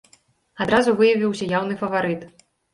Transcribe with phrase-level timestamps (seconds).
[0.65, 2.21] Адразу выявіўся яўны фаварыт.